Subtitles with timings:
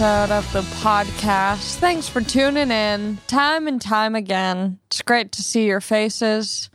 [0.00, 1.76] episode of the podcast.
[1.76, 4.78] Thanks for tuning in time and time again.
[4.86, 6.70] It's great to see your faces.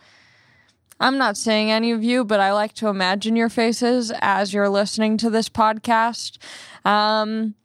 [1.00, 4.70] I'm not seeing any of you, but I like to imagine your faces as you're
[4.70, 6.38] listening to this podcast.
[6.86, 7.56] Um,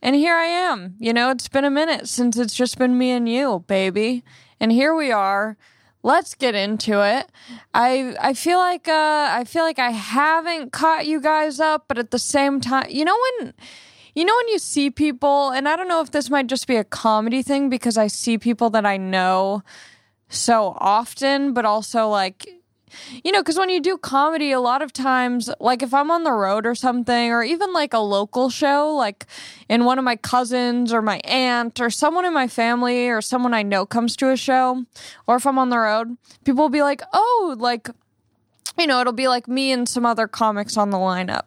[0.00, 0.94] and here I am.
[1.00, 4.22] You know, it's been a minute since it's just been me and you, baby.
[4.60, 5.56] And here we are.
[6.04, 7.28] Let's get into it.
[7.74, 11.98] I I feel like uh I feel like I haven't caught you guys up, but
[11.98, 13.52] at the same time, you know when
[14.18, 16.74] you know when you see people and I don't know if this might just be
[16.74, 19.62] a comedy thing because I see people that I know
[20.28, 22.48] so often, but also like
[23.22, 26.24] you know, because when you do comedy, a lot of times, like if I'm on
[26.24, 29.26] the road or something, or even like a local show, like
[29.68, 33.52] in one of my cousins or my aunt or someone in my family or someone
[33.52, 34.84] I know comes to a show,
[35.26, 37.90] or if I'm on the road, people will be like, oh, like,
[38.78, 41.44] you know, it'll be like me and some other comics on the lineup.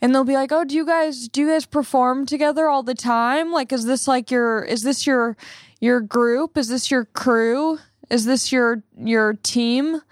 [0.00, 2.94] And they'll be like, "Oh, do you guys do you guys perform together all the
[2.94, 3.52] time?
[3.52, 5.36] Like is this like your is this your
[5.80, 6.56] your group?
[6.56, 7.78] Is this your crew?
[8.10, 10.02] Is this your your team?"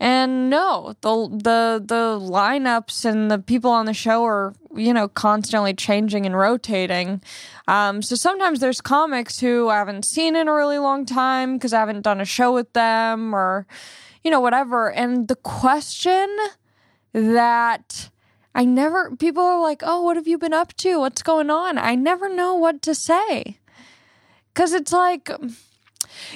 [0.00, 5.08] And no, the the the lineups and the people on the show are you know
[5.08, 7.22] constantly changing and rotating.
[7.68, 11.72] Um, so sometimes there's comics who I haven't seen in a really long time because
[11.72, 13.66] I haven't done a show with them or
[14.24, 14.92] you know whatever.
[14.92, 16.28] And the question
[17.12, 18.10] that
[18.54, 21.00] I never people are like, "Oh, what have you been up to?
[21.00, 23.58] What's going on?" I never know what to say.
[24.54, 25.30] Cuz it's like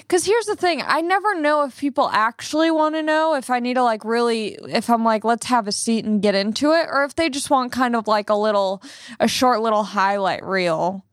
[0.08, 3.60] cuz here's the thing, I never know if people actually want to know if I
[3.60, 6.88] need to like really if I'm like, "Let's have a seat and get into it,"
[6.90, 8.82] or if they just want kind of like a little
[9.20, 11.04] a short little highlight reel.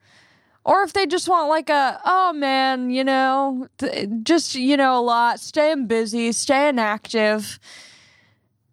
[0.65, 4.97] Or if they just want like a, oh man, you know, th- just, you know,
[4.97, 7.59] a lot, staying busy, staying active,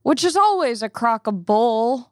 [0.02, 2.11] which is always a crock of bull.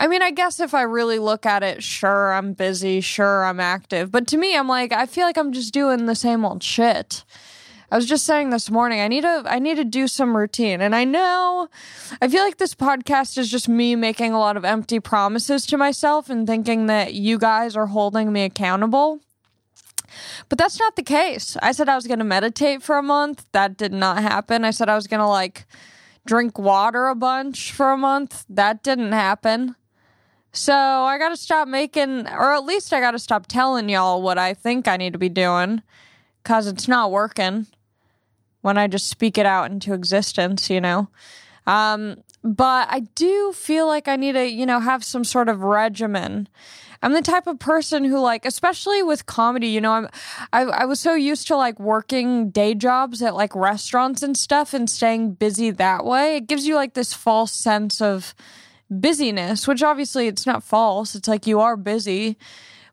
[0.00, 3.60] I mean, I guess if I really look at it, sure, I'm busy, sure, I'm
[3.60, 4.10] active.
[4.10, 7.22] But to me, I'm like, I feel like I'm just doing the same old shit.
[7.92, 10.80] I was just saying this morning, I need to I need to do some routine.
[10.80, 11.68] And I know
[12.22, 15.76] I feel like this podcast is just me making a lot of empty promises to
[15.76, 19.20] myself and thinking that you guys are holding me accountable.
[20.48, 21.58] But that's not the case.
[21.60, 23.44] I said I was going to meditate for a month.
[23.52, 24.64] That did not happen.
[24.64, 25.66] I said I was going to like
[26.24, 28.46] drink water a bunch for a month.
[28.48, 29.76] That didn't happen.
[30.52, 34.20] So I got to stop making, or at least I got to stop telling y'all
[34.20, 35.82] what I think I need to be doing
[36.42, 37.66] because it's not working
[38.62, 41.08] when I just speak it out into existence, you know?
[41.66, 45.62] Um, but I do feel like I need to, you know, have some sort of
[45.62, 46.48] regimen.
[47.02, 50.08] I'm the type of person who like, especially with comedy, you know, I'm,
[50.52, 54.74] I, I was so used to like working day jobs at like restaurants and stuff
[54.74, 56.36] and staying busy that way.
[56.36, 58.34] It gives you like this false sense of
[58.90, 61.14] busyness, which obviously it's not false.
[61.14, 62.36] It's like you are busy.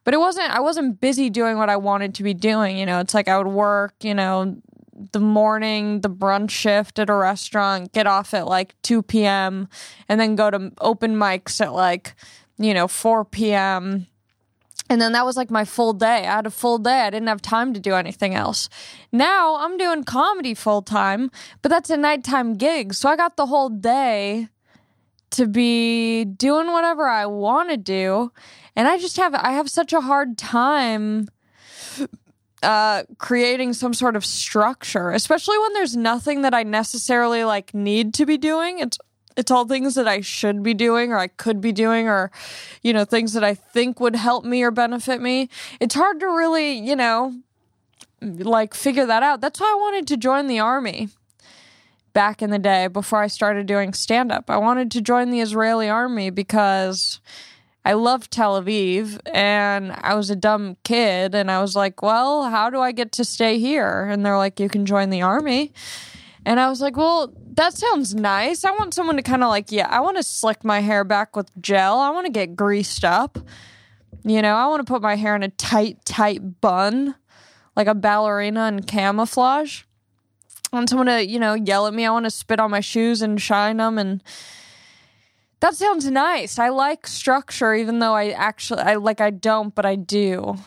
[0.03, 2.99] But it wasn't I wasn't busy doing what I wanted to be doing, you know.
[2.99, 4.55] It's like I would work, you know,
[5.11, 9.67] the morning, the brunch shift at a restaurant, get off at like 2 p.m.,
[10.07, 12.15] and then go to open mics at like,
[12.57, 14.07] you know, 4 p.m.
[14.89, 16.25] And then that was like my full day.
[16.25, 17.01] I had a full day.
[17.01, 18.69] I didn't have time to do anything else.
[19.11, 21.29] Now I'm doing comedy full time,
[21.61, 22.93] but that's a nighttime gig.
[22.93, 24.47] So I got the whole day
[25.31, 28.31] to be doing whatever I want to do.
[28.75, 31.27] And I just have I have such a hard time
[32.63, 38.13] uh creating some sort of structure, especially when there's nothing that I necessarily like need
[38.15, 38.79] to be doing.
[38.79, 38.97] It's
[39.35, 42.31] it's all things that I should be doing or I could be doing or
[42.81, 45.49] you know things that I think would help me or benefit me.
[45.79, 47.35] It's hard to really, you know,
[48.21, 49.41] like figure that out.
[49.41, 51.09] That's why I wanted to join the army
[52.17, 54.49] back in the day before I started doing stand up.
[54.49, 57.21] I wanted to join the Israeli army because
[57.85, 62.49] I loved Tel Aviv and I was a dumb kid and I was like, well,
[62.49, 64.07] how do I get to stay here?
[64.09, 65.73] And they're like, you can join the army.
[66.43, 68.65] And I was like, well, that sounds nice.
[68.65, 71.35] I want someone to kind of like, yeah, I want to slick my hair back
[71.35, 71.99] with gel.
[71.99, 73.37] I want to get greased up.
[74.23, 77.13] You know, I want to put my hair in a tight, tight bun,
[77.75, 79.83] like a ballerina in camouflage.
[80.71, 82.05] I want someone to, you know, yell at me.
[82.05, 83.97] I want to spit on my shoes and shine them.
[83.97, 84.21] And
[85.59, 86.59] that sounds nice.
[86.59, 90.57] I like structure, even though I actually, I like, I don't, but I do.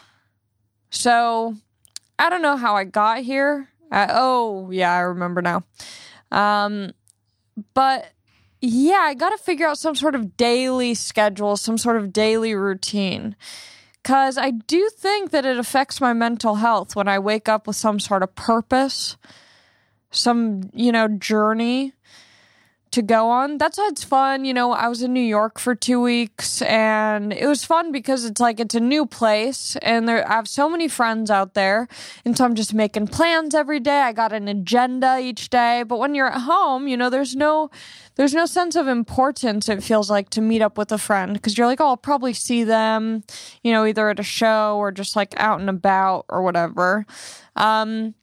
[0.90, 1.54] So
[2.18, 3.68] I don't know how I got here.
[3.90, 5.64] I, oh, yeah, I remember now.
[6.32, 6.92] Um,
[7.74, 8.10] but
[8.60, 12.54] yeah, I got to figure out some sort of daily schedule, some sort of daily
[12.54, 13.36] routine.
[14.02, 17.76] Because I do think that it affects my mental health when I wake up with
[17.76, 19.16] some sort of purpose
[20.10, 21.92] some, you know, journey
[22.90, 23.58] to go on.
[23.58, 24.44] That's why it's fun.
[24.44, 28.24] You know, I was in New York for two weeks and it was fun because
[28.24, 31.86] it's like it's a new place and there I have so many friends out there.
[32.24, 34.00] And so I'm just making plans every day.
[34.00, 35.84] I got an agenda each day.
[35.86, 37.70] But when you're at home, you know, there's no
[38.16, 41.56] there's no sense of importance it feels like to meet up with a friend because
[41.56, 43.22] you're like, oh, I'll probably see them,
[43.62, 47.06] you know, either at a show or just like out and about or whatever.
[47.54, 48.14] Um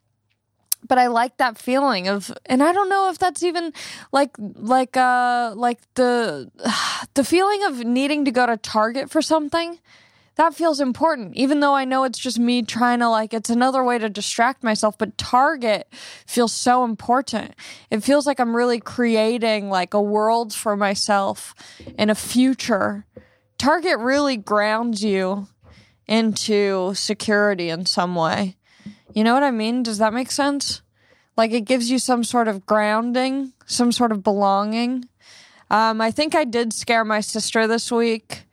[0.85, 3.73] but I like that feeling of and I don't know if that's even
[4.11, 6.51] like like uh like the
[7.13, 9.79] the feeling of needing to go to Target for something
[10.35, 11.35] that feels important.
[11.35, 14.63] Even though I know it's just me trying to like it's another way to distract
[14.63, 15.87] myself but Target
[16.25, 17.55] feels so important.
[17.89, 21.55] It feels like I'm really creating like a world for myself
[21.97, 23.05] in a future.
[23.57, 25.47] Target really grounds you
[26.07, 28.55] into security in some way
[29.17, 29.81] you know what I mean?
[29.81, 30.83] Does that make sense?
[31.35, 35.05] Like it gives you some sort of grounding, some sort of belonging.
[35.71, 38.43] Um, I think I did scare my sister this week.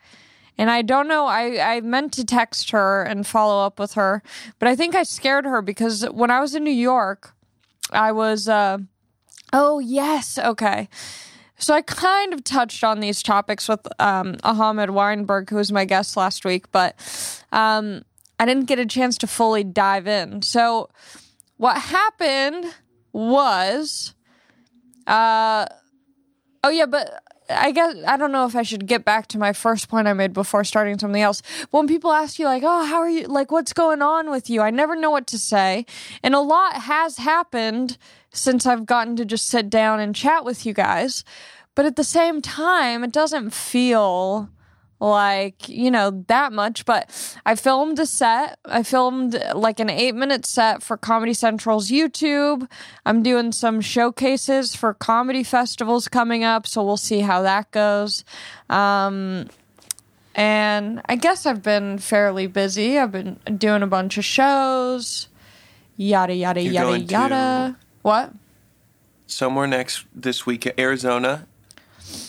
[0.57, 4.23] And I don't know, I, I meant to text her and follow up with her,
[4.59, 7.35] but I think I scared her because when I was in New York,
[7.91, 8.79] I was, uh,
[9.53, 10.89] oh, yes, okay.
[11.59, 15.85] So I kind of touched on these topics with um, Ahmed Weinberg, who was my
[15.85, 16.97] guest last week, but
[17.53, 18.05] um,
[18.39, 20.43] I didn't get a chance to fully dive in.
[20.43, 20.91] So
[21.57, 22.67] what happened
[23.13, 24.15] was
[25.07, 25.67] uh
[26.65, 29.53] oh yeah, but I guess I don't know if I should get back to my
[29.53, 31.43] first point I made before starting something else.
[31.71, 33.27] When people ask you like, "Oh, how are you?
[33.27, 35.85] Like what's going on with you?" I never know what to say.
[36.23, 37.99] And a lot has happened
[38.33, 41.23] since I've gotten to just sit down and chat with you guys.
[41.75, 44.49] But at the same time, it doesn't feel
[45.11, 46.85] like you know that much.
[46.85, 47.11] But
[47.45, 48.59] i filmed a set.
[48.65, 52.69] I filmed like an eight minute set for comedy central's youtube.
[53.05, 58.25] I'm doing some showcases for comedy festivals coming up so we'll see how that goes.
[58.71, 59.49] Um,
[60.37, 62.99] and i guess i've been fairly busy.
[62.99, 65.29] I've been doing a bunch of shows.
[65.97, 67.77] Yada yada You're yada yada.
[68.03, 68.33] what?
[69.27, 71.47] Somewhere next this week, Arizona,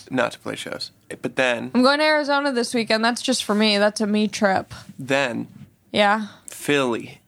[0.10, 0.92] not to play shows,
[1.22, 4.28] but then i'm going to arizona this weekend that's just for me that's a me
[4.28, 5.48] trip then
[5.92, 7.22] yeah Philly,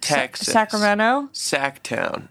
[0.00, 2.28] Texas, sacramento Sacktown.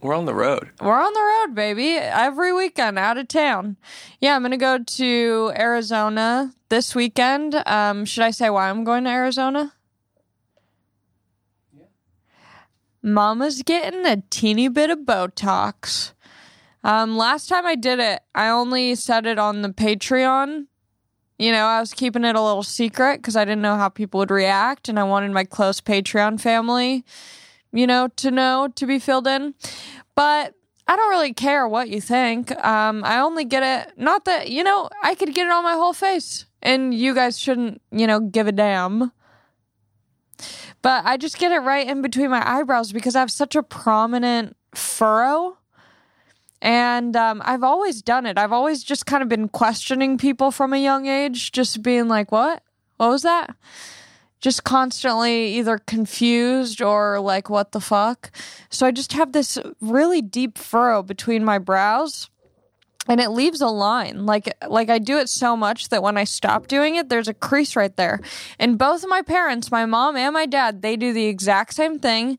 [0.00, 0.70] We're on the road.
[0.80, 1.94] We're on the road, baby.
[1.94, 3.76] Every weekend out of town.
[4.20, 7.54] Yeah, I'm going to go to Arizona this weekend.
[7.66, 9.72] Um, should I say why I'm going to Arizona?
[13.02, 16.12] Mama's getting a teeny bit of Botox.
[16.86, 20.66] Um, last time I did it, I only said it on the Patreon.
[21.36, 24.18] You know, I was keeping it a little secret because I didn't know how people
[24.18, 27.04] would react, and I wanted my close Patreon family,
[27.72, 29.54] you know, to know to be filled in.
[30.14, 30.54] But
[30.86, 32.52] I don't really care what you think.
[32.64, 35.72] Um, I only get it, not that, you know, I could get it on my
[35.72, 39.10] whole face, and you guys shouldn't, you know, give a damn.
[40.82, 43.62] But I just get it right in between my eyebrows because I have such a
[43.64, 45.56] prominent furrow.
[46.62, 48.38] And um, I've always done it.
[48.38, 52.32] I've always just kind of been questioning people from a young age, just being like,
[52.32, 52.62] what?
[52.96, 53.54] What was that?
[54.40, 58.30] Just constantly either confused or like, what the fuck?
[58.70, 62.30] So I just have this really deep furrow between my brows
[63.08, 66.24] and it leaves a line like like I do it so much that when I
[66.24, 68.20] stop doing it there's a crease right there.
[68.58, 71.98] And both of my parents, my mom and my dad, they do the exact same
[71.98, 72.38] thing.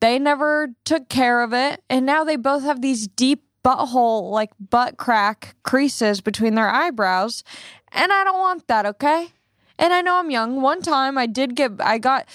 [0.00, 4.50] They never took care of it and now they both have these deep butthole like
[4.58, 7.44] butt crack creases between their eyebrows
[7.92, 9.28] and I don't want that, okay?
[9.78, 10.62] And I know I'm young.
[10.62, 12.26] One time I did get I got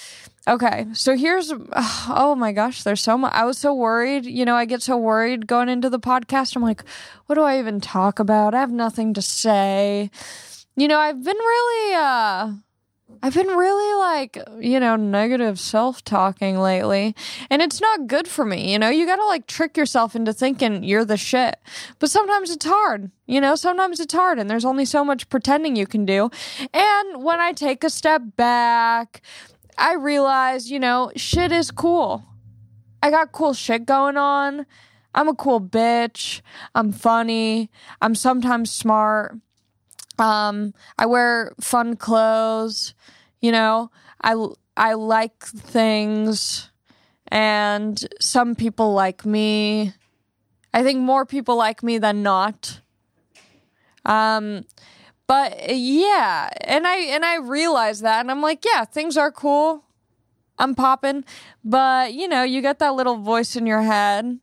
[0.48, 3.34] Okay, so here's oh my gosh, there's so much.
[3.34, 4.26] I was so worried.
[4.26, 6.56] You know, I get so worried going into the podcast.
[6.56, 6.84] I'm like,
[7.26, 8.54] what do I even talk about?
[8.54, 10.12] I have nothing to say.
[10.76, 12.54] You know, I've been really uh
[13.24, 17.16] I've been really like, you know, negative self-talking lately,
[17.50, 18.72] and it's not good for me.
[18.72, 21.56] You know, you got to like trick yourself into thinking you're the shit.
[22.00, 23.12] But sometimes it's hard.
[23.26, 26.30] You know, sometimes it's hard and there's only so much pretending you can do.
[26.74, 29.22] And when I take a step back,
[29.78, 32.24] I realize, you know, shit is cool.
[33.02, 34.66] I got cool shit going on.
[35.14, 36.42] I'm a cool bitch.
[36.76, 37.72] I'm funny.
[38.02, 39.38] I'm sometimes smart.
[40.20, 42.94] Um, I wear fun clothes.
[43.42, 43.92] You know,
[44.22, 44.36] I
[44.78, 46.72] I like things,
[47.28, 49.94] and some people like me.
[50.74, 52.82] I think more people like me than not.
[54.06, 54.66] Um,
[55.28, 59.84] but yeah, and I and I realize that, and I'm like, yeah, things are cool.
[60.58, 61.26] I'm popping,
[61.64, 64.40] but you know, you get that little voice in your head.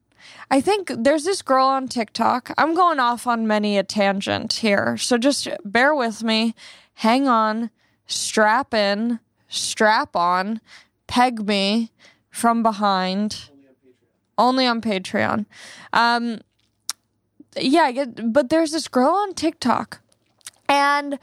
[0.50, 2.52] I think there's this girl on TikTok.
[2.58, 4.96] I'm going off on many a tangent here.
[4.96, 6.54] So just bear with me.
[6.94, 7.70] Hang on.
[8.06, 9.20] Strap in.
[9.48, 10.60] Strap on.
[11.06, 11.90] Peg me
[12.30, 13.50] from behind.
[14.38, 15.46] Only on Patreon.
[15.92, 16.40] Um,
[17.58, 20.00] yeah, but there's this girl on TikTok
[20.68, 21.18] and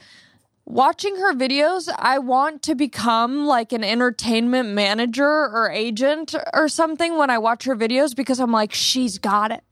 [0.64, 7.16] watching her videos, I want to become like an entertainment manager or agent or something
[7.16, 9.64] when I watch her videos because I'm like, she's got it.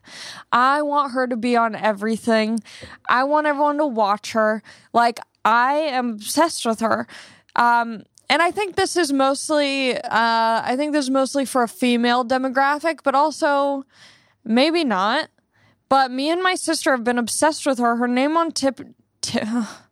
[0.51, 2.61] I want her to be on everything.
[3.09, 4.63] I want everyone to watch her.
[4.93, 7.07] Like, I am obsessed with her.
[7.57, 11.69] Um, and I think this is mostly, uh, I think this is mostly for a
[11.69, 13.85] female demographic, but also
[14.45, 15.29] maybe not.
[15.89, 17.97] But me and my sister have been obsessed with her.
[17.97, 18.81] Her name on tip,
[19.23, 19.49] tip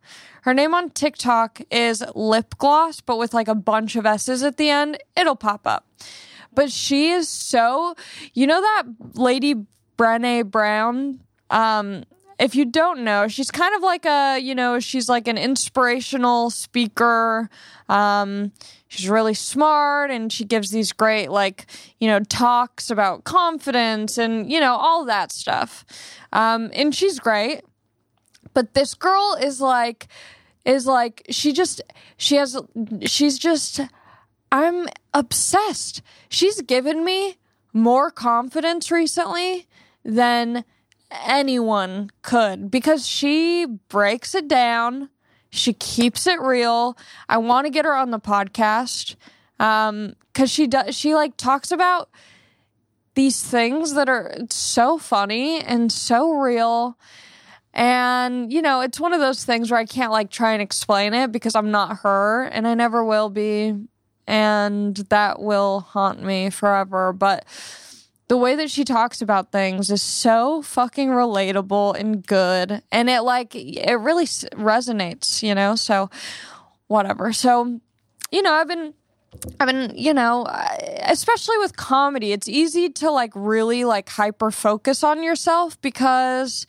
[0.47, 4.59] her name on TikTok is Lip Gloss, but with like a bunch of S's at
[4.59, 4.97] the end.
[5.17, 5.85] It'll pop up.
[6.55, 7.97] But she is so,
[8.33, 8.85] you know that
[9.15, 9.57] lady
[9.99, 11.19] Brene Brown.
[11.51, 12.05] Um,
[12.39, 16.51] if you don't know, she's kind of like a, you know, she's like an inspirational
[16.51, 17.51] speaker.
[17.89, 18.53] Um,
[18.87, 21.67] she's really smart and she gives these great, like,
[21.99, 25.85] you know, talks about confidence and, you know, all that stuff.
[26.33, 27.63] Um, and she's great.
[28.55, 30.07] But this girl is like,
[30.67, 31.81] is like, she just,
[32.19, 32.61] she has,
[33.03, 33.81] she's just,
[34.51, 36.03] I'm obsessed.
[36.29, 37.37] She's given me
[37.73, 39.67] more confidence recently
[40.05, 40.65] than
[41.25, 45.09] anyone could because she breaks it down.
[45.51, 46.99] She keeps it real.
[47.29, 49.15] I want to get her on the podcast
[49.59, 52.11] um cuz she does she like talks about
[53.15, 56.99] these things that are so funny and so real.
[57.77, 61.15] And you know, it's one of those things where I can't like try and explain
[61.15, 63.75] it because I'm not her and I never will be.
[64.27, 67.45] And that will haunt me forever, but
[68.27, 72.83] the way that she talks about things is so fucking relatable and good.
[72.91, 75.77] And it like it really resonates you know?
[75.77, 76.11] So
[76.89, 77.33] whatever.
[77.33, 77.81] So
[78.31, 78.95] you know i've been
[79.61, 80.47] i've been you know
[81.03, 86.67] especially with comedy it's easy to like really like hyper focus on yourself because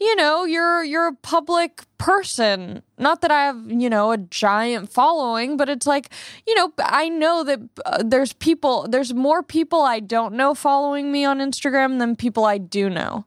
[0.00, 2.82] you know, you're you're a public person.
[2.98, 6.10] Not that I have, you know, a giant following, but it's like,
[6.46, 11.12] you know, I know that uh, there's people, there's more people I don't know following
[11.12, 13.24] me on Instagram than people I do know.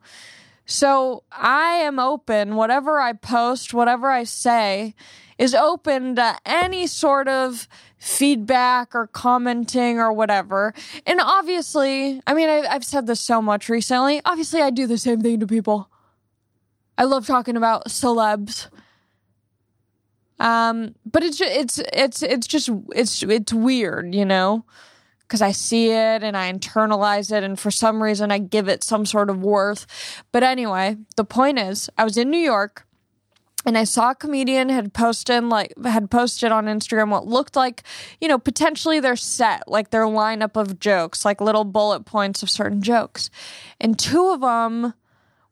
[0.66, 2.56] So I am open.
[2.56, 4.94] Whatever I post, whatever I say,
[5.38, 10.74] is open to any sort of feedback or commenting or whatever.
[11.06, 14.22] And obviously, I mean, I, I've said this so much recently.
[14.26, 15.90] Obviously, I do the same thing to people.
[16.98, 18.68] I love talking about celebs.
[20.40, 24.66] Um, but it's it's it's it's just it's it's weird, you know,
[25.22, 28.84] because I see it and I internalize it, and for some reason I give it
[28.84, 29.88] some sort of worth.
[30.32, 32.88] But anyway, the point is, I was in New York
[33.68, 37.84] and I saw a comedian had posted like had posted on Instagram what looked like,
[38.22, 42.50] you know, potentially their set, like their lineup of jokes, like little bullet points of
[42.50, 43.30] certain jokes.
[43.82, 44.94] And two of them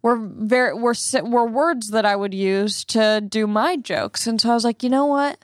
[0.05, 0.93] were very were
[1.23, 4.27] were words that I would use to do my jokes.
[4.27, 5.43] And so I was like, you know what?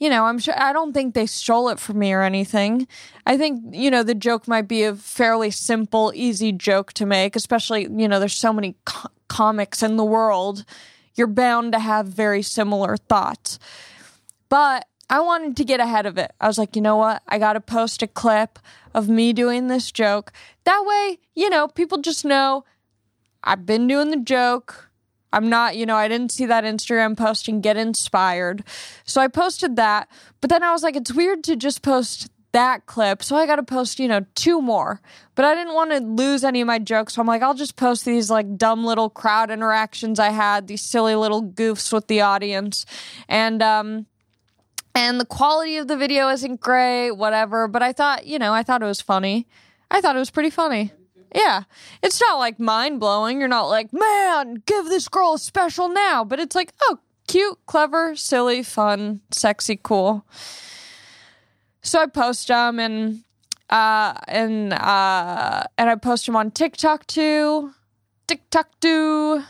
[0.00, 2.88] You know, I'm sure I don't think they stole it from me or anything.
[3.24, 7.36] I think, you know, the joke might be a fairly simple, easy joke to make,
[7.36, 10.64] especially, you know, there's so many co- comics in the world.
[11.14, 13.60] You're bound to have very similar thoughts.
[14.48, 16.32] But I wanted to get ahead of it.
[16.40, 17.22] I was like, you know what?
[17.28, 18.58] I got to post a clip
[18.92, 20.32] of me doing this joke.
[20.64, 22.64] That way, you know, people just know
[23.44, 24.90] I've been doing the joke.
[25.32, 28.64] I'm not, you know, I didn't see that Instagram post and get inspired.
[29.04, 30.08] So I posted that.
[30.40, 33.22] But then I was like, it's weird to just post that clip.
[33.22, 35.00] So I got to post, you know, two more.
[35.34, 37.14] But I didn't want to lose any of my jokes.
[37.14, 40.80] So I'm like, I'll just post these like dumb little crowd interactions I had, these
[40.80, 42.86] silly little goofs with the audience.
[43.28, 44.06] And, um,
[44.94, 47.66] and the quality of the video isn't great, whatever.
[47.66, 49.48] But I thought, you know, I thought it was funny.
[49.90, 50.92] I thought it was pretty funny.
[51.34, 51.64] Yeah.
[52.02, 53.40] It's not like mind blowing.
[53.40, 56.24] You're not like, man, give this girl a special now.
[56.24, 60.24] But it's like, oh, cute, clever, silly, fun, sexy, cool.
[61.82, 63.24] So I post them and
[63.70, 67.72] uh and uh and I post them on TikTok too.
[68.26, 69.42] TikTok too.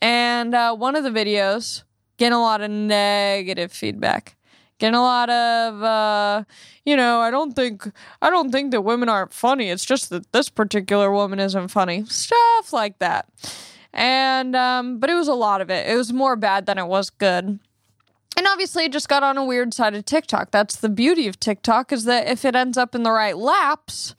[0.00, 1.82] And uh one of the videos
[2.18, 4.36] getting a lot of negative feedback
[4.82, 6.42] getting a lot of uh,
[6.84, 7.88] you know i don't think
[8.20, 9.70] i don't think that women aren't funny.
[9.70, 12.04] It's just that this particular woman isn't funny.
[12.06, 13.28] Stuff like that.
[13.92, 15.88] And um, but it was a lot of it.
[15.88, 17.60] It was more bad than it was good.
[18.36, 20.50] And obviously it just got on a weird side of tiktok.
[20.50, 24.16] That's the beauty of tiktok is that if it ends up in the right laps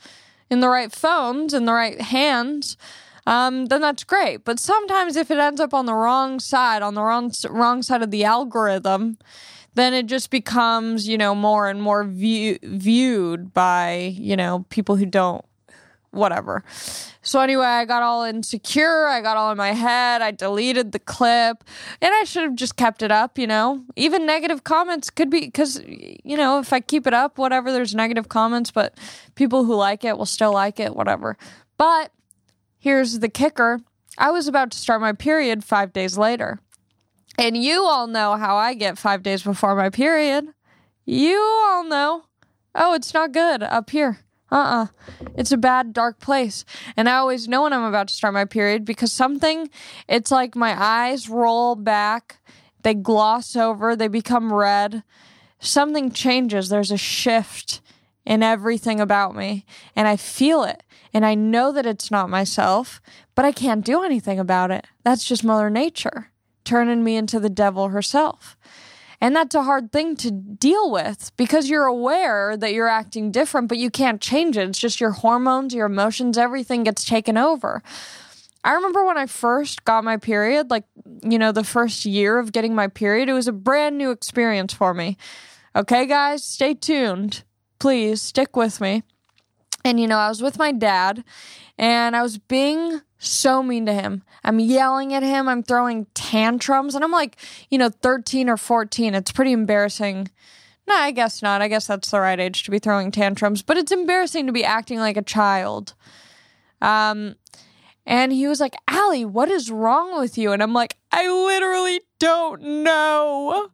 [0.50, 2.78] in the right phones, in the right hands,
[3.26, 4.46] um, then that's great.
[4.46, 8.04] But sometimes if it ends up on the wrong side, on the wrong wrong side
[8.04, 9.18] of the algorithm,
[9.76, 14.96] then it just becomes you know more and more view, viewed by you know people
[14.96, 15.46] who don't
[16.14, 16.64] whatever.
[17.22, 19.08] So anyway, I got all insecure.
[19.08, 20.22] I got all in my head.
[20.22, 21.64] I deleted the clip,
[22.02, 23.38] and I should have just kept it up.
[23.38, 27.38] You know, even negative comments could be because you know if I keep it up,
[27.38, 27.72] whatever.
[27.72, 28.98] There's negative comments, but
[29.36, 31.38] people who like it will still like it, whatever.
[31.78, 32.12] But
[32.78, 33.82] here's the kicker:
[34.18, 36.60] I was about to start my period five days later,
[37.38, 40.46] and you all know how I get five days before my period.
[41.06, 42.24] You all know.
[42.76, 44.20] Oh, it's not good up here
[44.54, 44.88] uh uh
[45.36, 46.64] It's a bad, dark place.
[46.96, 49.70] And I always know when I'm about to start my period because something,
[50.08, 52.38] it's like my eyes roll back,
[52.84, 55.04] they gloss over, they become red.
[55.60, 56.70] Something changes.
[56.70, 57.82] There's a shift
[58.26, 59.66] in everything about me.
[59.96, 60.84] And I feel it.
[61.14, 63.02] And I know that it's not myself,
[63.34, 64.86] but I can't do anything about it.
[65.04, 66.33] That's just Mother Nature
[66.64, 68.58] turning me into the devil herself.
[69.22, 73.70] And that's a hard thing to deal with because you're aware that you're acting different,
[73.70, 74.68] but you can't change it.
[74.68, 77.82] It's just your hormones, your emotions, everything gets taken over.
[78.66, 80.84] I remember when I first got my period, like,
[81.22, 84.74] you know, the first year of getting my period, it was a brand new experience
[84.74, 85.18] for me.
[85.76, 87.44] Okay, guys, stay tuned.
[87.80, 89.04] Please stick with me.
[89.86, 91.24] And, you know, I was with my dad
[91.78, 94.24] and I was being so mean to him.
[94.44, 95.48] I'm yelling at him.
[95.48, 96.96] I'm throwing tantrums.
[96.96, 97.38] And I'm like,
[97.70, 99.16] you know, 13 or 14.
[99.16, 100.30] It's pretty embarrassing.
[100.88, 101.62] No, I guess not.
[101.62, 103.62] I guess that's the right age to be throwing tantrums.
[103.62, 105.94] But it's embarrassing to be acting like a child.
[106.82, 107.36] Um,
[108.06, 110.52] and he was like, Allie, what is wrong with you?
[110.52, 113.70] And I'm like, I literally don't know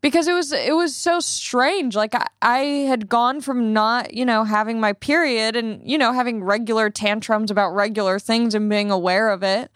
[0.00, 4.24] because it was it was so strange like I, I had gone from not you
[4.24, 8.90] know having my period and you know having regular tantrums about regular things and being
[8.90, 9.70] aware of it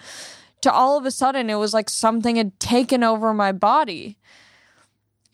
[0.61, 4.19] to all of a sudden it was like something had taken over my body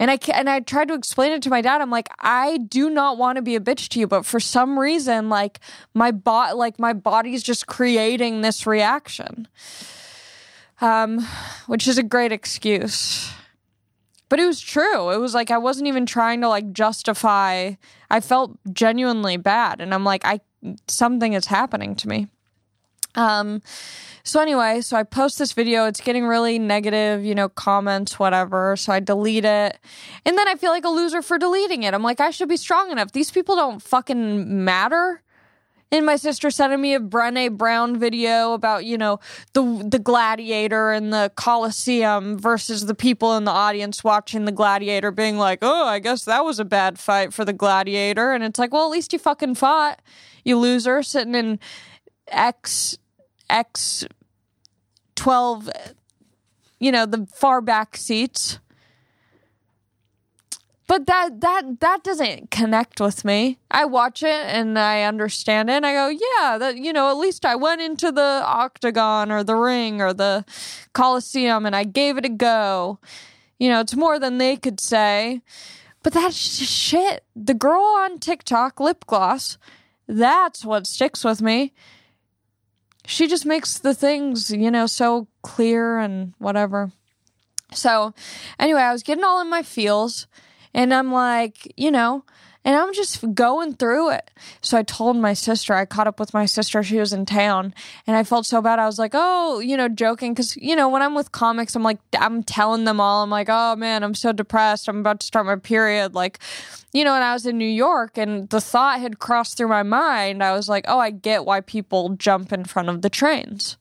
[0.00, 1.80] and I and I tried to explain it to my dad.
[1.80, 4.78] I'm like, I do not want to be a bitch to you, but for some
[4.78, 5.58] reason, like
[5.92, 9.48] my bot, like my body's just creating this reaction,
[10.80, 11.26] um,
[11.66, 13.32] which is a great excuse.
[14.28, 15.10] But it was true.
[15.10, 17.72] It was like I wasn't even trying to like justify.
[18.10, 20.40] I felt genuinely bad and I'm like I
[20.86, 22.28] something is happening to me.
[23.14, 23.62] Um
[24.28, 28.76] so anyway, so I post this video, it's getting really negative, you know, comments, whatever.
[28.76, 29.78] So I delete it.
[30.26, 31.94] And then I feel like a loser for deleting it.
[31.94, 33.12] I'm like, I should be strong enough.
[33.12, 35.22] These people don't fucking matter.
[35.90, 39.20] And my sister sending me a Brene Brown video about, you know,
[39.54, 45.10] the the gladiator and the Colosseum versus the people in the audience watching the gladiator
[45.10, 48.58] being like, "Oh, I guess that was a bad fight for the gladiator." And it's
[48.58, 50.02] like, "Well, at least you fucking fought,
[50.44, 51.58] you loser, sitting in
[52.28, 52.98] X
[53.48, 54.04] X
[55.16, 55.70] 12
[56.80, 58.58] you know, the far back seats."
[60.88, 63.58] But that that that doesn't connect with me.
[63.70, 67.18] I watch it and I understand it and I go, yeah, that you know, at
[67.18, 70.44] least I went into the octagon or the ring or the
[70.94, 72.98] coliseum and I gave it a go.
[73.58, 75.42] You know, it's more than they could say.
[76.02, 77.24] But that's shit.
[77.36, 79.58] The girl on TikTok, lip gloss,
[80.06, 81.74] that's what sticks with me.
[83.04, 86.92] She just makes the things, you know, so clear and whatever.
[87.72, 88.14] So,
[88.58, 90.26] anyway, I was getting all in my feels
[90.74, 92.24] and I'm like, you know,
[92.64, 94.30] and I'm just going through it.
[94.60, 96.82] So I told my sister, I caught up with my sister.
[96.82, 97.72] She was in town
[98.06, 98.78] and I felt so bad.
[98.78, 100.34] I was like, oh, you know, joking.
[100.34, 103.48] Cause, you know, when I'm with comics, I'm like, I'm telling them all, I'm like,
[103.48, 104.88] oh man, I'm so depressed.
[104.88, 106.14] I'm about to start my period.
[106.14, 106.40] Like,
[106.92, 109.82] you know, and I was in New York and the thought had crossed through my
[109.82, 110.42] mind.
[110.42, 113.78] I was like, oh, I get why people jump in front of the trains.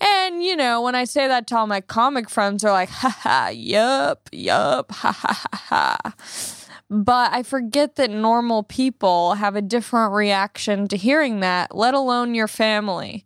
[0.00, 3.08] And, you know, when I say that to all my comic friends, they're like, ha
[3.08, 6.14] ha, yup, yup, ha ha ha ha.
[6.90, 12.34] But I forget that normal people have a different reaction to hearing that, let alone
[12.34, 13.24] your family.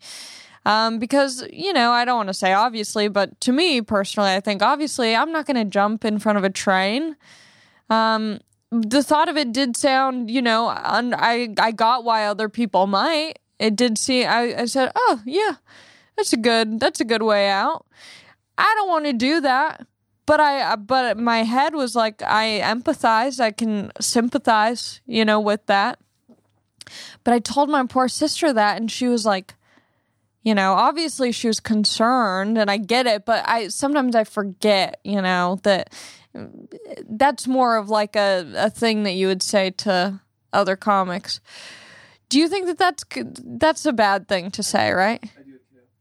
[0.64, 4.40] Um, because, you know, I don't want to say obviously, but to me personally, I
[4.40, 7.16] think obviously I'm not going to jump in front of a train.
[7.88, 12.48] Um, the thought of it did sound, you know, un- I, I got why other
[12.48, 13.38] people might.
[13.58, 15.56] It did seem, I, I said, oh, yeah
[16.20, 17.86] that's a good that's a good way out.
[18.58, 19.86] I don't want to do that.
[20.26, 25.40] But I uh, but my head was like I empathize, I can sympathize, you know,
[25.40, 25.98] with that.
[27.24, 29.54] But I told my poor sister that and she was like
[30.42, 34.98] you know, obviously she was concerned and I get it, but I sometimes I forget,
[35.04, 35.92] you know, that
[37.08, 40.20] that's more of like a, a thing that you would say to
[40.52, 41.40] other comics.
[42.28, 43.04] Do you think that that's
[43.42, 45.22] that's a bad thing to say, right?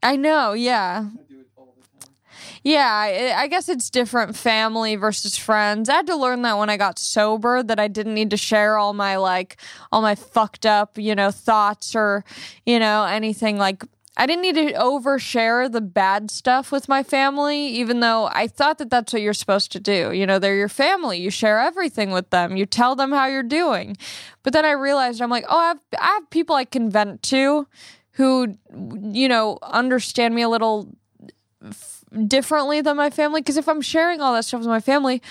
[0.01, 0.29] I do it too.
[0.29, 1.05] I know, yeah.
[1.05, 2.15] I do it all the time.
[2.63, 5.89] Yeah, I, I guess it's different family versus friends.
[5.89, 8.77] I had to learn that when I got sober that I didn't need to share
[8.77, 9.57] all my like
[9.91, 12.23] all my fucked up, you know, thoughts or,
[12.65, 13.83] you know, anything like
[14.19, 18.77] I didn't need to overshare the bad stuff with my family, even though I thought
[18.79, 20.11] that that's what you're supposed to do.
[20.11, 21.19] You know, they're your family.
[21.19, 22.57] You share everything with them.
[22.57, 23.95] You tell them how you're doing.
[24.43, 27.23] But then I realized I'm like, oh, I have, I have people I can vent
[27.23, 27.65] to
[28.19, 28.57] who,
[29.01, 30.93] you know, understand me a little
[32.27, 35.21] differently than my family because if I'm sharing all that stuff with my family,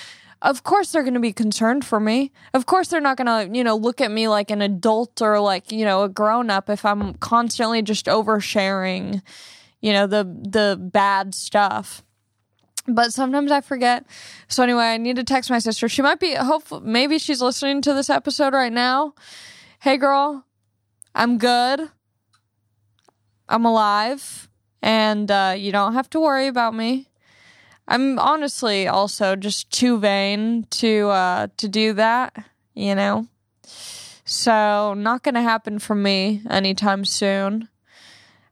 [0.41, 2.33] of course they're going to be concerned for me.
[2.55, 5.39] Of course they're not going to, you know, look at me like an adult or
[5.39, 9.21] like, you know, a grown up if I'm constantly just oversharing,
[9.83, 12.03] you know, the the bad stuff.
[12.87, 14.07] But sometimes I forget.
[14.49, 15.91] So anyway, I need to text my sister.
[15.91, 19.13] She might be hopefully maybe she's listening to this episode right now.
[19.81, 20.47] Hey girl,
[21.15, 21.91] I'm good.
[23.49, 24.49] I'm alive
[24.83, 27.09] and uh, you don't have to worry about me.
[27.87, 32.37] I'm honestly also just too vain to uh, to do that,
[32.75, 33.27] you know.
[34.25, 37.69] So not gonna happen for me anytime soon.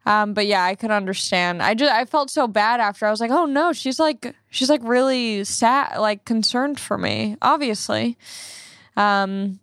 [0.07, 1.63] Um, but yeah, I could understand.
[1.63, 3.07] I just I felt so bad after.
[3.07, 7.37] I was like, oh no, she's like she's like really sad, like concerned for me.
[7.43, 8.17] Obviously.
[8.97, 9.61] Um,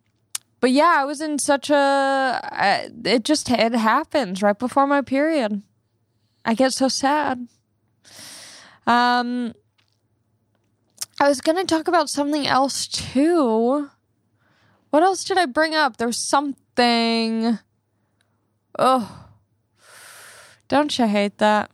[0.64, 2.90] but yeah, I was in such a.
[3.04, 5.62] It just it happens right before my period.
[6.46, 7.50] I get so sad.
[8.88, 9.56] Um,
[11.20, 13.90] I was gonna talk about something else too.
[14.90, 15.98] What else did I bring up?
[15.98, 17.60] There's something.
[18.80, 19.28] Oh,
[20.70, 21.72] don't you hate that?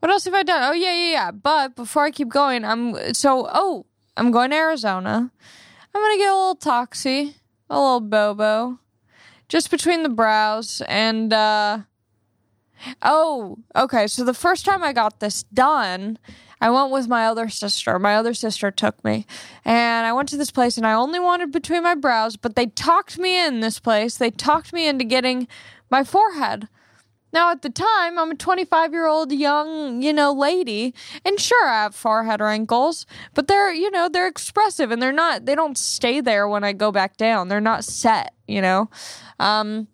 [0.00, 0.64] What else have I done?
[0.64, 1.30] Oh yeah, yeah, yeah.
[1.30, 3.48] But before I keep going, I'm so.
[3.48, 5.30] Oh, I'm going to Arizona.
[5.94, 7.36] I'm gonna get a little toxy,
[7.68, 8.78] a little bobo,
[9.48, 11.32] just between the brows and.
[11.32, 11.78] uh
[13.00, 14.06] Oh, okay.
[14.06, 16.18] So the first time I got this done,
[16.60, 17.98] I went with my other sister.
[17.98, 19.26] My other sister took me.
[19.64, 22.66] And I went to this place and I only wanted between my brows, but they
[22.66, 24.16] talked me in this place.
[24.16, 25.48] They talked me into getting
[25.90, 26.68] my forehead.
[27.32, 31.66] Now, at the time, I'm a 25 year old young, you know, lady, and sure,
[31.66, 35.78] I have forehead wrinkles, but they're, you know, they're expressive and they're not, they don't
[35.78, 37.48] stay there when I go back down.
[37.48, 38.90] They're not set, you know.
[39.40, 39.88] Um,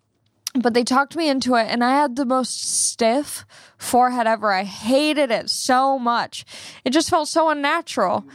[0.55, 3.45] but they talked me into it and I had the most stiff
[3.77, 4.51] forehead ever.
[4.51, 6.45] I hated it so much.
[6.83, 8.25] It just felt so unnatural.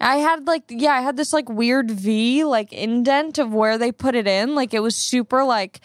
[0.00, 3.92] I had like yeah, I had this like weird V like indent of where they
[3.92, 4.54] put it in.
[4.54, 5.80] Like it was super like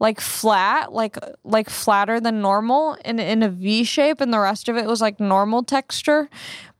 [0.00, 4.68] like flat, like like flatter than normal in in a V shape and the rest
[4.68, 6.28] of it was like normal texture.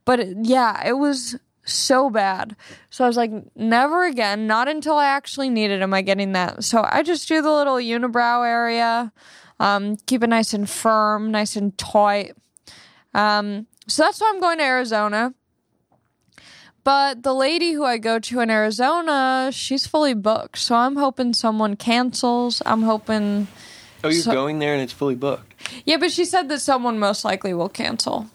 [0.03, 2.55] But it- yeah, it was so bad.
[2.91, 4.45] So I was like, never again.
[4.45, 6.63] Not until I actually need it am I getting that.
[6.63, 9.11] So I just do the little unibrow area,
[9.59, 12.35] um, keep it nice and firm, nice and tight.
[13.15, 15.33] Um, so that's why I'm going to Arizona.
[16.85, 20.57] But the lady who I go to in Arizona, she's fully booked.
[20.59, 22.61] So I'm hoping someone cancels.
[22.65, 23.47] I'm hoping.
[24.03, 25.53] Oh, you're So- going there and it's fully booked.
[25.83, 28.27] Yeah, but she said that someone most likely will cancel.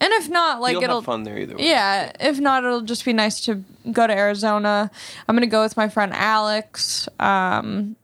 [0.00, 1.66] And if not, like You'll it'll have fun there either way.
[1.68, 4.90] yeah, if not, it'll just be nice to go to Arizona.
[5.28, 7.06] I'm gonna go with my friend Alex.
[7.18, 7.96] Um,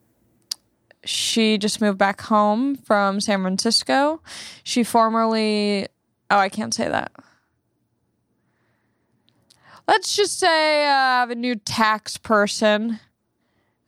[1.04, 4.20] she just moved back home from San Francisco.
[4.64, 5.86] She formerly,
[6.30, 7.12] oh, I can't say that.
[9.88, 12.98] Let's just say uh, I have a new tax person.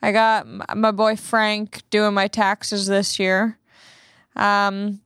[0.00, 3.58] I got my boy Frank doing my taxes this year.
[4.36, 5.00] Um,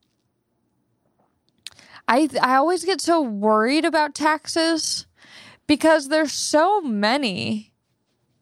[2.07, 5.07] I I always get so worried about taxes
[5.67, 7.73] because there's so many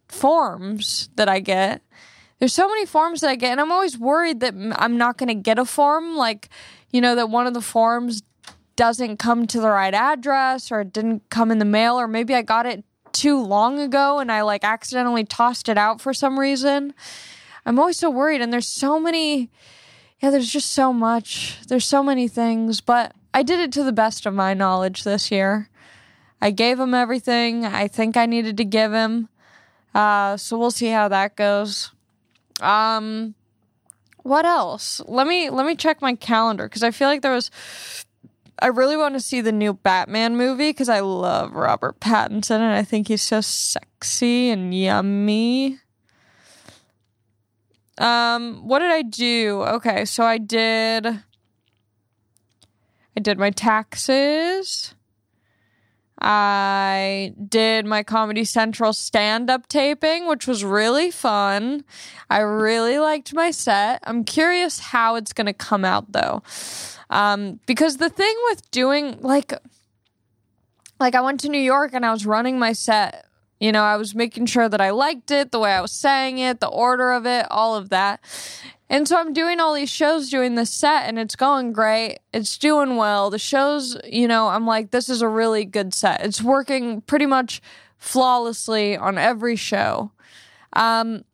[0.09, 1.83] forms that I get.
[2.41, 5.29] There's so many forms that I get, and I'm always worried that I'm not going
[5.29, 6.17] to get a form.
[6.17, 6.49] Like,
[6.91, 8.23] you know, that one of the forms
[8.81, 12.35] doesn't come to the right address, or it didn't come in the mail, or maybe
[12.35, 16.41] I got it too long ago and I like accidentally tossed it out for some
[16.41, 16.95] reason.
[17.67, 19.51] I'm always so worried, and there's so many
[20.19, 21.59] yeah, there's just so much.
[21.69, 25.31] There's so many things, but I did it to the best of my knowledge this
[25.31, 25.69] year.
[26.41, 29.29] I gave him everything I think I needed to give him.
[29.95, 31.91] Uh, so we'll see how that goes.
[32.63, 33.35] Um,
[34.23, 35.03] what else?
[35.07, 37.51] Let me let me check my calendar because I feel like there was.
[38.61, 42.75] I really want to see the new Batman movie because I love Robert Pattinson and
[42.75, 45.79] I think he's so sexy and yummy.
[47.99, 49.63] Um, what did I do?
[49.63, 51.21] Okay, so I did I
[53.21, 54.95] did my taxes.
[56.21, 61.85] I did my Comedy Central stand up taping, which was really fun.
[62.29, 64.01] I really liked my set.
[64.05, 66.43] I'm curious how it's going to come out though.
[67.09, 69.53] Um, because the thing with doing like,
[70.99, 73.27] like I went to New York and I was running my set.
[73.59, 76.39] You know, I was making sure that I liked it, the way I was saying
[76.39, 78.21] it, the order of it, all of that.
[78.91, 82.19] And so I'm doing all these shows doing this set and it's going great.
[82.35, 83.31] It's doing well.
[83.31, 86.25] The shows, you know, I'm like, this is a really good set.
[86.25, 87.63] It's working pretty much
[87.99, 90.11] flawlessly on every show.
[90.73, 91.25] Um,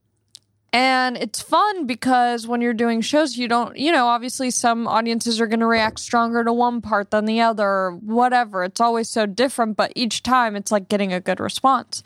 [0.71, 5.41] and it's fun because when you're doing shows, you don't, you know, obviously some audiences
[5.41, 8.65] are going to react stronger to one part than the other, or whatever.
[8.65, 12.03] It's always so different, but each time it's like getting a good response.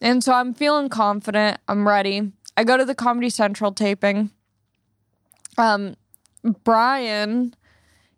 [0.00, 1.60] And so I'm feeling confident.
[1.68, 2.32] I'm ready.
[2.56, 4.32] I go to the Comedy Central taping
[5.58, 5.96] um
[6.64, 7.54] Brian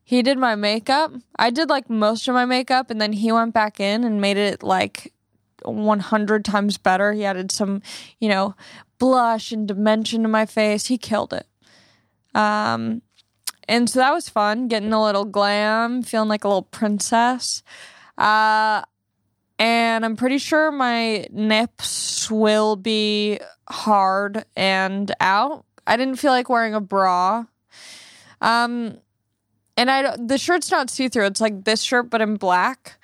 [0.08, 1.12] he did my makeup.
[1.36, 4.36] I did like most of my makeup and then he went back in and made
[4.36, 5.12] it like
[5.64, 7.12] 100 times better.
[7.12, 7.82] He added some,
[8.20, 8.54] you know,
[8.98, 10.86] blush and dimension to my face.
[10.86, 11.48] He killed it.
[12.36, 13.02] Um
[13.68, 17.64] and so that was fun, getting a little glam, feeling like a little princess.
[18.16, 18.82] Uh
[19.58, 26.48] and I'm pretty sure my nips will be hard and out I didn't feel like
[26.48, 27.44] wearing a bra.
[28.40, 28.98] Um,
[29.76, 31.26] and I the shirt's not see through.
[31.26, 32.98] It's like this shirt, but in black.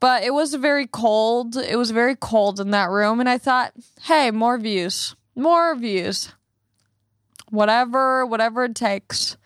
[0.00, 1.56] But it was very cold.
[1.56, 6.32] It was very cold in that room, and I thought, hey, more views, more views,
[7.48, 9.36] whatever, whatever it takes.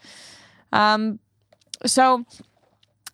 [0.72, 1.20] Um,
[1.86, 2.24] so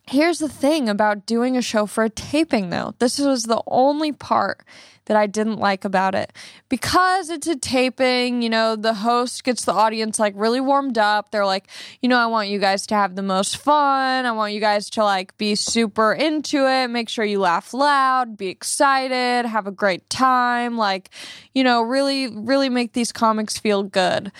[0.07, 2.95] here's the thing about doing a show for a taping, though.
[2.99, 4.65] This was the only part
[5.07, 6.33] that I didn't like about it.
[6.69, 11.31] Because it's a taping, you know, the host gets the audience like really warmed up.
[11.31, 11.69] They're like,
[12.01, 14.27] you know, I want you guys to have the most fun.
[14.27, 16.89] I want you guys to like be super into it.
[16.89, 20.77] Make sure you laugh loud, be excited, have a great time.
[20.77, 21.11] Like,
[21.53, 24.33] you know, really, really make these comics feel good.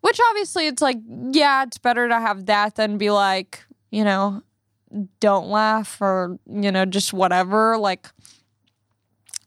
[0.00, 0.98] Which obviously it's like,
[1.30, 4.42] yeah, it's better to have that than be like, you know,
[5.20, 7.76] don't laugh or, you know, just whatever.
[7.76, 8.08] Like,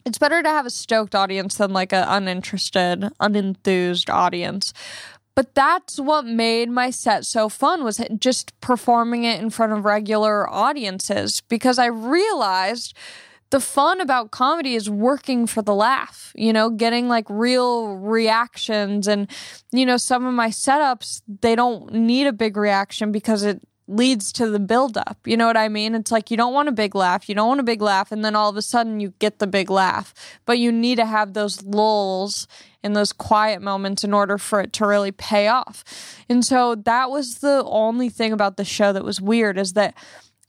[0.05, 4.73] it's better to have a stoked audience than like an uninterested, unenthused audience.
[5.35, 9.85] But that's what made my set so fun was just performing it in front of
[9.85, 12.95] regular audiences because I realized
[13.51, 19.07] the fun about comedy is working for the laugh, you know, getting like real reactions
[19.07, 19.29] and
[19.71, 24.31] you know some of my setups they don't need a big reaction because it leads
[24.33, 25.17] to the buildup.
[25.25, 25.95] You know what I mean?
[25.95, 28.23] It's like you don't want a big laugh, you don't want a big laugh, and
[28.23, 30.13] then all of a sudden you get the big laugh.
[30.45, 32.47] But you need to have those lulls
[32.83, 35.83] in those quiet moments in order for it to really pay off.
[36.29, 39.95] And so that was the only thing about the show that was weird is that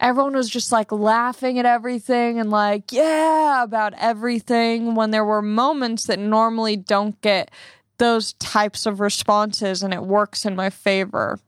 [0.00, 5.42] everyone was just like laughing at everything and like, yeah, about everything when there were
[5.42, 7.50] moments that normally don't get
[7.98, 11.38] those types of responses and it works in my favor.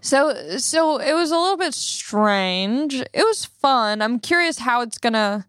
[0.00, 2.94] So so it was a little bit strange.
[2.94, 4.02] It was fun.
[4.02, 5.46] I'm curious how it's gonna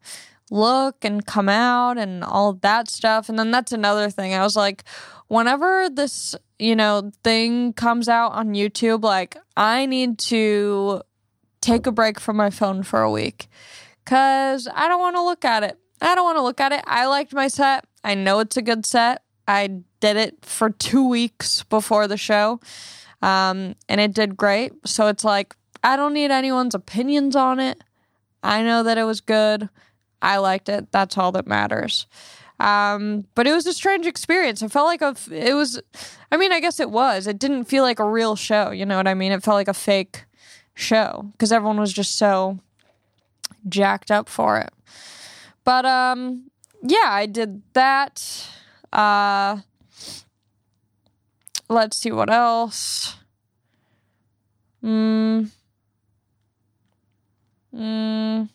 [0.50, 3.30] look and come out and all that stuff.
[3.30, 4.34] And then that's another thing.
[4.34, 4.84] I was like,
[5.28, 11.02] whenever this, you know, thing comes out on YouTube, like I need to
[11.62, 13.48] take a break from my phone for a week.
[14.06, 15.78] Cause I don't want to look at it.
[16.02, 16.84] I don't want to look at it.
[16.86, 17.86] I liked my set.
[18.04, 19.24] I know it's a good set.
[19.48, 22.60] I did it for two weeks before the show.
[23.22, 24.74] Um, and it did great.
[24.86, 27.84] So it's like, I don't need anyone's opinions on it.
[28.44, 29.70] I know that it was good.
[30.22, 30.92] I liked it.
[30.92, 32.08] That's all that matters.
[32.60, 34.62] Um, but it was a strange experience.
[34.62, 35.82] It felt like a, it was,
[36.32, 37.26] I mean, I guess it was.
[37.26, 38.70] It didn't feel like a real show.
[38.72, 39.32] You know what I mean?
[39.32, 40.26] It felt like a fake
[40.76, 42.60] show because everyone was just so
[43.68, 44.72] jacked up for it.
[45.64, 46.52] But, um,
[46.84, 48.48] yeah, I did that.
[48.94, 49.58] Uh,
[51.72, 53.16] Let's see what else.
[54.84, 55.50] Mm.
[57.74, 58.50] Mm.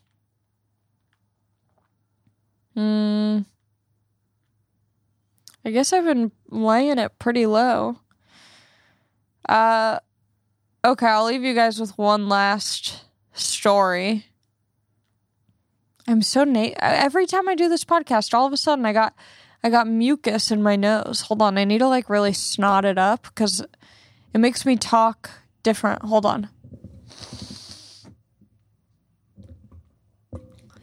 [2.77, 3.47] Mm.
[5.65, 8.01] I guess I've been laying it pretty low.
[9.49, 10.01] Uh
[10.85, 13.03] okay, I'll leave you guys with one last
[13.33, 14.27] story.
[16.07, 19.15] I'm so na- every time I do this podcast, all of a sudden I got
[19.63, 21.23] I got mucus in my nose.
[21.23, 23.61] Hold on, I need to like really snot it up because
[24.35, 25.31] it makes me talk
[25.63, 26.03] different.
[26.03, 26.49] Hold on.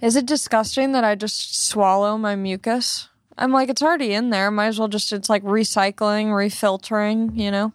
[0.01, 3.07] Is it disgusting that I just swallow my mucus?
[3.37, 4.51] I'm like, it's already in there.
[4.51, 7.73] Might as well just, it's like recycling, refiltering, you know?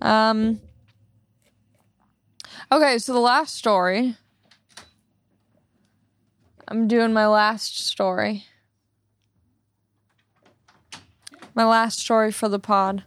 [0.00, 0.60] Um,
[2.70, 4.16] okay, so the last story
[6.68, 8.44] I'm doing my last story.
[11.56, 13.02] My last story for the pod.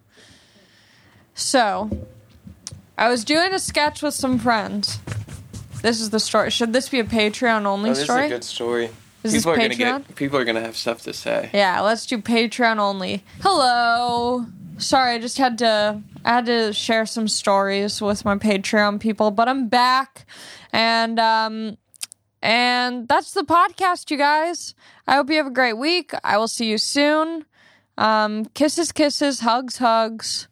[1.35, 1.89] So,
[2.97, 4.99] I was doing a sketch with some friends.
[5.81, 6.49] This is the story.
[6.49, 8.25] Should this be a Patreon only Oh, this story?
[8.25, 8.89] is a good story.
[9.23, 11.49] Is people this are gonna get people are gonna have stuff to say.
[11.53, 13.23] Yeah, let's do Patreon only.
[13.41, 14.45] Hello.
[14.77, 19.31] Sorry, I just had to I had to share some stories with my Patreon people,
[19.31, 20.25] but I'm back
[20.73, 21.77] and um
[22.41, 24.73] and that's the podcast, you guys.
[25.07, 26.13] I hope you have a great week.
[26.23, 27.45] I will see you soon.
[27.99, 30.47] Um kisses, kisses, hugs, hugs.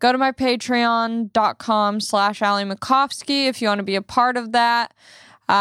[0.00, 4.52] Go to my patreon.com slash Ali Macofsky if you want to be a part of
[4.52, 4.92] that.
[5.48, 5.56] Um,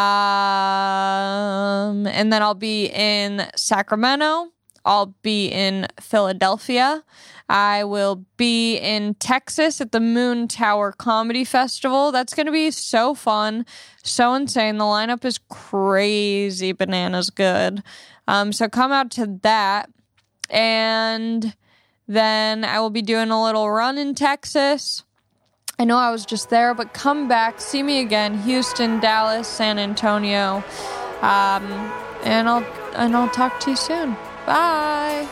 [2.07, 4.49] and then I'll be in Sacramento.
[4.86, 7.03] I'll be in Philadelphia.
[7.49, 12.12] I will be in Texas at the Moontower Comedy Festival.
[12.12, 13.65] That's going to be so fun,
[14.03, 14.77] so insane.
[14.77, 17.81] The lineup is crazy, bananas good.
[18.27, 19.89] Um, so come out to that.
[20.49, 21.55] And
[22.07, 25.03] then I will be doing a little run in Texas.
[25.79, 29.77] I know I was just there, but come back, see me again, Houston, Dallas, San
[29.77, 30.63] Antonio,
[31.21, 31.63] um,
[32.23, 34.13] and I'll and I'll talk to you soon.
[34.47, 35.27] Bye.